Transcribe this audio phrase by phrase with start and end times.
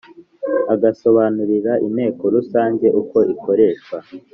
[0.73, 3.97] agasobanurira inteko rusange uko ikoreshwa